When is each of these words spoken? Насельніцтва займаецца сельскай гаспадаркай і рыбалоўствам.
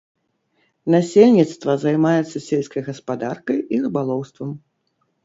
Насельніцтва 0.93 1.75
займаецца 1.83 2.37
сельскай 2.47 2.81
гаспадаркай 2.89 3.57
і 3.77 3.83
рыбалоўствам. 3.85 4.49